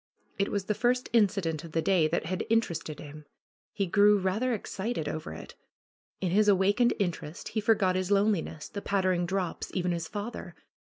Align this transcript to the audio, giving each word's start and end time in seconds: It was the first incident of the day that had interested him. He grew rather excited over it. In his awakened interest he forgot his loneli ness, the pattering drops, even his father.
It 0.39 0.49
was 0.49 0.65
the 0.65 0.73
first 0.73 1.09
incident 1.13 1.63
of 1.63 1.73
the 1.73 1.81
day 1.83 2.07
that 2.07 2.25
had 2.25 2.43
interested 2.49 2.99
him. 2.99 3.25
He 3.71 3.85
grew 3.85 4.17
rather 4.17 4.51
excited 4.51 5.07
over 5.07 5.31
it. 5.31 5.53
In 6.21 6.31
his 6.31 6.47
awakened 6.47 6.95
interest 6.97 7.49
he 7.49 7.61
forgot 7.61 7.95
his 7.95 8.09
loneli 8.09 8.43
ness, 8.43 8.67
the 8.67 8.81
pattering 8.81 9.27
drops, 9.27 9.69
even 9.75 9.91
his 9.91 10.07
father. 10.07 10.55